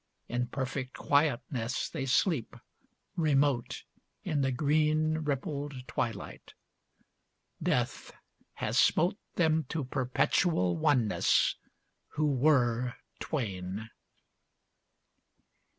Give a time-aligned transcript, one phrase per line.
[0.27, 2.55] In perfect quietness they sleep,
[3.15, 3.83] remote
[4.23, 6.55] In the green, rippled twilight.
[7.61, 8.11] Death
[8.53, 11.53] has smote Them to perpetual oneness
[12.15, 13.91] who were twain.